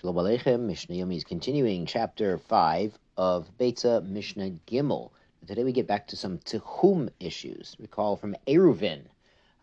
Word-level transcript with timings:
Shalom 0.00 0.16
Aleichem, 0.16 0.60
Mishnah 0.60 0.94
Yomi 0.94 1.16
is 1.16 1.24
continuing 1.24 1.86
chapter 1.86 2.36
5 2.36 2.98
of 3.16 3.48
Beitzah 3.56 4.06
Mishnah 4.06 4.50
Gimel. 4.66 5.10
Today 5.46 5.64
we 5.64 5.72
get 5.72 5.86
back 5.86 6.06
to 6.08 6.16
some 6.16 6.36
Techum 6.36 7.08
issues. 7.18 7.74
Recall 7.78 8.14
from 8.14 8.36
Eruvin, 8.46 9.04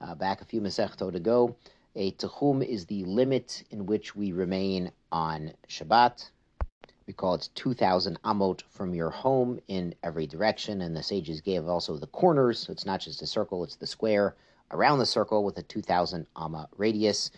uh, 0.02 0.16
back 0.16 0.42
a 0.42 0.46
few 0.46 0.60
Masechtot 0.60 1.14
ago, 1.14 1.56
a 1.96 2.14
Techum 2.14 2.66
is 2.66 2.88
the 2.88 3.06
limit 3.06 3.64
in 3.70 3.86
which 3.86 4.16
we 4.16 4.32
remain 4.32 4.92
on 5.12 5.54
Shabbat. 5.70 6.32
We 7.06 7.14
call 7.14 7.36
it 7.36 7.50
2,000 7.54 8.20
amot 8.24 8.64
from 8.72 8.96
your 8.96 9.12
home 9.12 9.60
in 9.68 9.94
every 10.02 10.26
direction, 10.26 10.82
and 10.82 10.98
the 10.98 11.04
sages 11.04 11.42
gave 11.42 11.68
also 11.68 11.96
the 11.96 12.08
corners, 12.08 12.58
so 12.58 12.72
it's 12.72 12.88
not 12.88 13.02
just 13.02 13.22
a 13.22 13.28
circle, 13.28 13.64
it's 13.64 13.76
the 13.76 13.86
square 13.86 14.36
around 14.72 14.98
the 14.98 15.06
circle 15.06 15.44
with 15.44 15.60
a 15.60 15.64
2,000 15.64 16.26
amma 16.36 16.70
radius. 16.76 17.30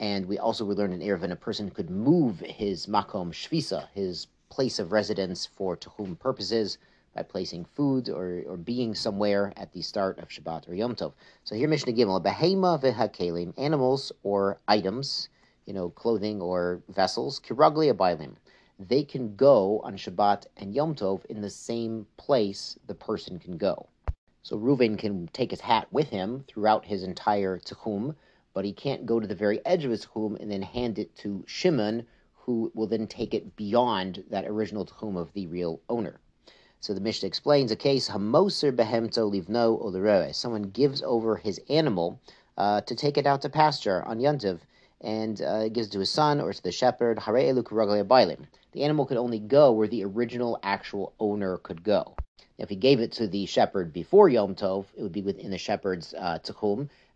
And 0.00 0.26
we 0.26 0.38
also 0.38 0.64
we 0.64 0.74
learned 0.74 0.94
in 0.94 1.00
Eruvin 1.00 1.30
a 1.30 1.36
person 1.36 1.70
could 1.70 1.90
move 1.90 2.40
his 2.40 2.86
makom 2.86 3.32
shvisa, 3.32 3.88
his 3.92 4.28
place 4.48 4.78
of 4.78 4.92
residence 4.92 5.44
for 5.44 5.76
techum 5.76 6.18
purposes, 6.18 6.78
by 7.14 7.22
placing 7.22 7.66
food 7.66 8.08
or, 8.08 8.42
or 8.46 8.56
being 8.56 8.94
somewhere 8.94 9.52
at 9.56 9.72
the 9.72 9.82
start 9.82 10.18
of 10.18 10.28
Shabbat 10.28 10.68
or 10.68 10.74
Yom 10.74 10.94
Tov. 10.94 11.12
So 11.44 11.54
here 11.54 11.68
Mishnah 11.68 11.92
Gimel, 11.92 12.22
behema 12.24 12.80
v'hakelim, 12.80 13.52
animals 13.58 14.10
or 14.22 14.58
items, 14.68 15.28
you 15.66 15.74
know, 15.74 15.90
clothing 15.90 16.40
or 16.40 16.80
vessels, 16.88 17.38
kiragli 17.38 17.92
abaylim. 17.92 18.36
They 18.78 19.02
can 19.02 19.36
go 19.36 19.80
on 19.84 19.98
Shabbat 19.98 20.46
and 20.56 20.74
Yom 20.74 20.94
Tov 20.94 21.26
in 21.26 21.42
the 21.42 21.50
same 21.50 22.06
place 22.16 22.78
the 22.86 22.94
person 22.94 23.38
can 23.38 23.58
go. 23.58 23.88
So 24.42 24.56
Reuven 24.56 24.96
can 24.96 25.28
take 25.34 25.50
his 25.50 25.60
hat 25.60 25.88
with 25.92 26.08
him 26.08 26.44
throughout 26.48 26.86
his 26.86 27.02
entire 27.02 27.58
techum, 27.58 28.14
but 28.52 28.64
he 28.64 28.72
can't 28.72 29.06
go 29.06 29.20
to 29.20 29.26
the 29.26 29.34
very 29.34 29.64
edge 29.64 29.84
of 29.84 29.90
his 29.90 30.06
techum 30.06 30.40
and 30.40 30.50
then 30.50 30.62
hand 30.62 30.98
it 30.98 31.14
to 31.16 31.44
Shimon, 31.46 32.06
who 32.34 32.70
will 32.74 32.86
then 32.86 33.06
take 33.06 33.34
it 33.34 33.56
beyond 33.56 34.24
that 34.30 34.46
original 34.46 34.84
techum 34.84 35.16
of 35.16 35.32
the 35.32 35.46
real 35.46 35.80
owner. 35.88 36.20
So 36.80 36.94
the 36.94 37.00
Mishnah 37.00 37.26
explains 37.26 37.70
a 37.70 37.76
case 37.76 38.08
hamoser 38.08 38.72
behemto 38.72 39.30
livno 39.30 39.78
oleroe. 39.84 40.34
Someone 40.34 40.62
gives 40.62 41.02
over 41.02 41.36
his 41.36 41.60
animal 41.68 42.18
uh, 42.56 42.80
to 42.82 42.94
take 42.94 43.18
it 43.18 43.26
out 43.26 43.42
to 43.42 43.50
pasture 43.50 44.02
on 44.04 44.18
Yontiv 44.18 44.60
and 45.02 45.40
uh, 45.42 45.68
gives 45.68 45.88
it 45.88 45.92
to 45.92 46.00
his 46.00 46.10
son 46.10 46.40
or 46.40 46.52
to 46.52 46.62
the 46.62 46.72
shepherd. 46.72 47.18
The 47.18 48.50
animal 48.76 49.06
could 49.06 49.16
only 49.16 49.38
go 49.38 49.72
where 49.72 49.88
the 49.88 50.04
original 50.04 50.58
actual 50.62 51.12
owner 51.20 51.58
could 51.58 51.82
go. 51.84 52.14
If 52.58 52.68
he 52.68 52.76
gave 52.76 53.00
it 53.00 53.12
to 53.12 53.26
the 53.26 53.46
shepherd 53.46 53.92
before 53.92 54.28
Yom 54.28 54.54
Tov, 54.54 54.86
it 54.94 55.02
would 55.02 55.12
be 55.12 55.22
within 55.22 55.50
the 55.50 55.58
shepherd's 55.58 56.12
uh. 56.14 56.38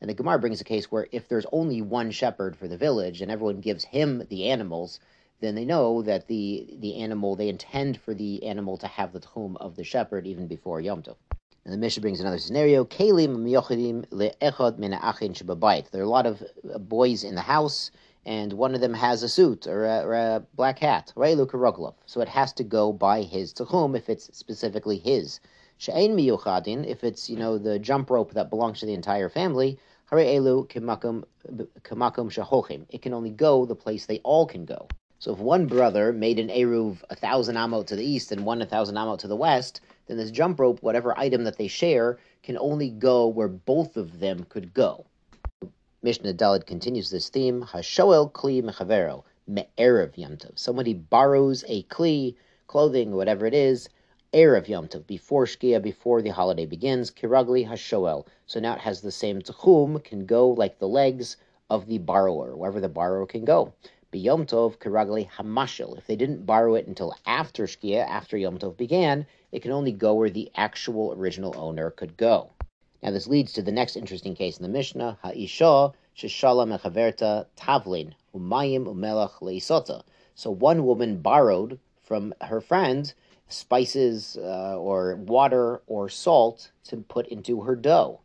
And 0.05 0.10
the 0.10 0.14
Gemara 0.22 0.38
brings 0.38 0.60
a 0.60 0.64
case 0.64 0.92
where 0.92 1.08
if 1.12 1.28
there's 1.28 1.47
only 1.50 1.80
one 1.80 2.10
shepherd 2.10 2.56
for 2.58 2.69
the 2.69 2.77
village 2.77 3.22
and 3.22 3.30
everyone 3.30 3.60
gives 3.60 3.84
him 3.84 4.22
the 4.28 4.50
animals, 4.50 5.00
then 5.41 5.55
they 5.55 5.64
know 5.64 6.02
that 6.02 6.27
the 6.27 6.77
the 6.78 6.97
animal 6.97 7.36
they 7.36 7.48
intend 7.48 7.98
for 8.02 8.12
the 8.12 8.44
animal 8.44 8.77
to 8.77 8.86
have 8.86 9.14
the 9.14 9.20
techum 9.20 9.56
of 9.56 9.77
the 9.77 9.82
shepherd 9.82 10.27
even 10.27 10.47
before 10.47 10.82
Yom 10.82 11.02
Tov. 11.02 11.16
And 11.64 11.72
the 11.72 11.78
Mishnah 11.78 12.02
brings 12.02 12.20
another 12.20 12.36
scenario: 12.36 12.84
Kalim 12.84 13.38
miyochidim 13.38 14.05
leechad 14.10 14.77
min 14.77 14.92
achin. 14.92 15.32
There 15.91 16.02
are 16.02 16.05
a 16.05 16.06
lot 16.06 16.27
of 16.27 16.42
uh, 16.70 16.77
boys 16.77 17.25
in 17.25 17.34
the 17.34 17.41
house 17.41 17.91
and 18.27 18.52
one 18.52 18.75
of 18.75 18.82
them 18.82 18.92
has 18.92 19.22
a 19.22 19.28
suit 19.30 19.66
or 19.66 19.86
a, 19.86 20.02
or 20.02 20.12
a 20.12 20.47
black 20.55 20.80
hat, 20.80 21.14
so 21.14 22.20
it 22.20 22.28
has 22.28 22.52
to 22.52 22.64
go 22.64 22.92
by 22.92 23.22
his 23.22 23.55
techum 23.55 23.97
if 23.97 24.10
it's 24.10 24.28
specifically 24.36 24.98
his. 24.98 25.41
If 25.86 27.05
it's 27.05 27.30
you 27.30 27.36
know 27.36 27.58
the 27.58 27.78
jump 27.78 28.10
rope 28.10 28.32
that 28.34 28.50
belongs 28.50 28.80
to 28.80 28.86
the 28.86 28.94
entire 28.94 29.28
family, 29.28 29.78
elu 30.23 30.67
shahochim. 32.31 32.87
It 32.89 33.03
can 33.03 33.15
only 33.15 33.31
go 33.31 33.65
the 33.65 33.75
place 33.75 34.07
they 34.07 34.19
all 34.19 34.47
can 34.47 34.65
go. 34.65 34.89
So 35.19 35.33
if 35.33 35.39
one 35.39 35.67
brother 35.67 36.12
made 36.12 36.39
an 36.39 36.48
eruv 36.48 36.98
a 37.09 37.17
thousand 37.17 37.56
amot 37.56 37.87
to 37.87 37.97
the 37.97 38.05
east 38.05 38.31
and 38.31 38.45
one 38.45 38.61
a 38.61 38.67
thousand 38.67 38.97
amot 38.97 39.19
to 39.21 39.29
the 39.29 39.37
west, 39.37 39.81
then 40.06 40.17
this 40.17 40.31
jump 40.31 40.61
rope, 40.61 40.83
whatever 40.83 41.19
item 41.19 41.45
that 41.45 41.56
they 41.56 41.69
share, 41.69 42.19
can 42.43 42.59
only 42.59 42.91
go 42.91 43.27
where 43.27 43.49
both 43.49 43.97
of 43.97 44.21
them 44.21 44.44
could 44.50 44.75
go. 44.75 45.06
Mishnah 46.03 46.34
Dalet 46.34 46.67
continues 46.67 47.09
this 47.09 47.31
theme. 47.31 47.62
Hashoel 47.62 48.31
kli 48.33 48.62
mechavero 48.62 49.25
me'erev 49.47 50.15
yomtov. 50.17 50.59
Somebody 50.59 50.93
borrows 50.93 51.65
a 51.69 51.84
kli, 51.84 52.34
clothing, 52.67 53.12
whatever 53.12 53.47
it 53.47 53.55
is, 53.55 53.88
erev 54.34 54.67
yomtov, 54.67 55.06
before 55.06 55.47
shkia, 55.47 55.81
before 55.81 56.21
the 56.21 56.31
holiday 56.31 56.67
begins. 56.67 57.11
Kiragli 57.11 57.67
hashoel. 57.67 58.27
So 58.47 58.61
now 58.61 58.75
it 58.75 58.81
has 58.81 59.00
the 59.00 59.12
same 59.12 59.41
techum, 59.41 60.03
can 60.03 60.27
go 60.27 60.49
like 60.49 60.78
the 60.78 60.89
legs 60.89 61.37
of 61.71 61.87
the 61.87 61.99
borrower, 61.99 62.56
wherever 62.56 62.81
the 62.81 62.89
borrower 62.89 63.27
can 63.27 63.44
go. 63.44 63.73
Yom 64.17 64.47
Tov 64.47 64.78
kiragli 64.78 65.28
hamashil. 65.28 65.99
If 65.99 66.06
they 66.06 66.15
didn't 66.15 66.47
borrow 66.47 66.75
it 66.75 66.87
until 66.87 67.17
after 67.27 67.65
shkia, 67.65 68.06
after 68.06 68.37
Yom 68.37 68.59
Tov 68.59 68.77
began, 68.77 69.27
it 69.50 69.61
can 69.61 69.73
only 69.73 69.91
go 69.91 70.15
where 70.15 70.31
the 70.31 70.53
actual 70.55 71.12
original 71.15 71.53
owner 71.56 71.91
could 71.91 72.17
go. 72.17 72.50
Now, 73.03 73.11
this 73.11 73.27
leads 73.27 73.53
to 73.55 73.62
the 73.62 73.73
next 73.73 73.97
interesting 73.97 74.34
case 74.34 74.56
in 74.56 74.62
the 74.62 74.69
Mishnah, 74.69 75.19
Ha'isha 75.23 75.94
sheshala 76.17 76.65
mechaverta 76.67 77.47
tavlin 77.56 78.12
umayim 78.34 78.87
umelach 78.87 79.41
leisota. 79.41 80.05
So 80.37 80.50
one 80.50 80.87
woman 80.87 81.21
borrowed 81.21 81.78
from 82.03 82.34
her 82.41 82.61
friend 82.61 83.12
spices 83.49 84.37
uh, 84.41 84.77
or 84.78 85.16
water 85.16 85.82
or 85.87 86.09
salt 86.09 86.71
to 86.84 86.97
put 86.97 87.27
into 87.28 87.62
her 87.62 87.77
dough. 87.77 88.21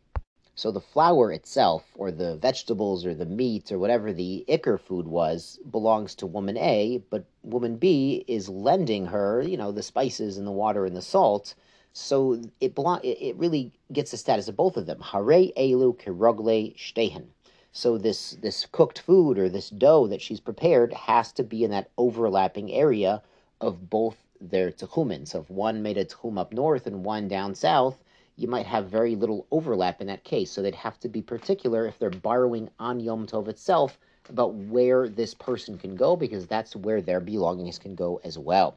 So 0.54 0.70
the 0.70 0.80
flour 0.80 1.32
itself, 1.32 1.84
or 1.94 2.10
the 2.10 2.36
vegetables, 2.36 3.06
or 3.06 3.14
the 3.14 3.24
meat, 3.24 3.72
or 3.72 3.78
whatever 3.78 4.12
the 4.12 4.44
ikar 4.46 4.78
food 4.78 5.08
was, 5.08 5.58
belongs 5.70 6.14
to 6.16 6.26
woman 6.26 6.58
A, 6.58 7.02
but 7.08 7.24
woman 7.42 7.76
B 7.76 8.24
is 8.26 8.48
lending 8.48 9.06
her, 9.06 9.40
you 9.40 9.56
know, 9.56 9.72
the 9.72 9.82
spices 9.82 10.36
and 10.36 10.46
the 10.46 10.52
water 10.52 10.84
and 10.84 10.94
the 10.94 11.02
salt 11.02 11.54
so 11.92 12.40
it 12.60 12.76
belong, 12.76 13.00
it 13.02 13.36
really 13.36 13.72
gets 13.92 14.12
the 14.12 14.16
status 14.16 14.46
of 14.46 14.56
both 14.56 14.76
of 14.76 14.86
them. 14.86 15.00
Hare 15.00 15.50
elu 15.56 15.98
kirogle 15.98 16.76
shtehen. 16.76 17.26
So 17.72 17.98
this 17.98 18.32
this 18.42 18.64
cooked 18.66 19.00
food 19.00 19.38
or 19.38 19.48
this 19.48 19.70
dough 19.70 20.06
that 20.06 20.22
she's 20.22 20.38
prepared 20.38 20.92
has 20.92 21.32
to 21.32 21.42
be 21.42 21.64
in 21.64 21.72
that 21.72 21.90
overlapping 21.98 22.70
area 22.72 23.22
of 23.60 23.90
both 23.90 24.16
their 24.40 24.70
techumin. 24.70 25.26
So 25.26 25.40
if 25.40 25.50
one 25.50 25.82
made 25.82 25.98
a 25.98 26.04
techum 26.04 26.38
up 26.38 26.52
north 26.52 26.86
and 26.86 27.04
one 27.04 27.28
down 27.28 27.54
south, 27.54 28.02
you 28.36 28.48
might 28.48 28.66
have 28.66 28.88
very 28.88 29.16
little 29.16 29.46
overlap 29.50 30.00
in 30.00 30.06
that 30.06 30.24
case. 30.24 30.50
So 30.50 30.62
they'd 30.62 30.74
have 30.74 30.98
to 31.00 31.08
be 31.08 31.20
particular 31.20 31.86
if 31.86 31.98
they're 31.98 32.10
borrowing 32.10 32.70
on 32.78 33.00
Yom 33.00 33.26
Tov 33.26 33.48
itself 33.48 33.98
about 34.28 34.54
where 34.54 35.08
this 35.08 35.34
person 35.34 35.76
can 35.76 35.94
go 35.94 36.16
because 36.16 36.46
that's 36.46 36.74
where 36.74 37.02
their 37.02 37.20
belongings 37.20 37.78
can 37.78 37.94
go 37.94 38.20
as 38.24 38.38
well. 38.38 38.76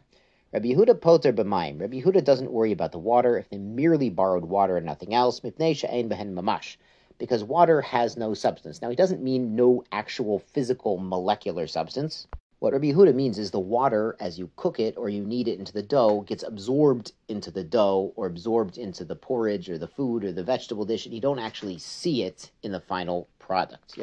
Rabbi 0.52 0.68
Yehuda 0.68 1.00
poter 1.02 1.34
b'mayim. 1.34 1.80
Rabbi 1.80 2.02
Yehuda 2.02 2.24
doesn't 2.24 2.52
worry 2.52 2.72
about 2.72 2.92
the 2.92 3.00
water 3.00 3.38
if 3.38 3.50
they 3.50 3.58
merely 3.58 4.10
borrowed 4.10 4.46
water 4.46 4.78
and 4.78 4.86
nothing 4.86 5.14
else. 5.14 5.40
Mipnei 5.40 5.76
she'ein 5.76 6.10
behen 6.10 6.34
mamash. 6.34 6.78
Because 7.18 7.44
water 7.44 7.82
has 7.82 8.18
no 8.18 8.34
substance. 8.34 8.82
Now, 8.82 8.90
he 8.90 8.96
doesn't 8.96 9.24
mean 9.24 9.56
no 9.56 9.84
actual 9.92 10.40
physical 10.40 10.98
molecular 10.98 11.68
substance. 11.68 12.28
What 12.64 12.72
Rabbi 12.72 12.94
Yehuda 12.94 13.14
means 13.14 13.40
is 13.40 13.52
the 13.52 13.60
water, 13.60 14.16
as 14.22 14.40
you 14.40 14.50
cook 14.56 14.80
it 14.80 14.96
or 14.96 15.10
you 15.10 15.26
knead 15.26 15.50
it 15.50 15.60
into 15.60 15.74
the 15.74 15.84
dough, 15.84 16.22
gets 16.22 16.44
absorbed 16.44 17.12
into 17.28 17.52
the 17.52 17.66
dough 17.66 18.14
or 18.16 18.26
absorbed 18.26 18.78
into 18.78 19.04
the 19.04 19.18
porridge 19.18 19.70
or 19.70 19.78
the 19.78 19.90
food 19.90 20.24
or 20.24 20.32
the 20.32 20.46
vegetable 20.46 20.86
dish, 20.86 21.06
and 21.06 21.14
you 21.14 21.20
don't 21.20 21.40
actually 21.40 21.78
see 21.78 22.24
it 22.24 22.52
in 22.64 22.72
the 22.72 22.80
final 22.80 23.28
product. 23.38 23.98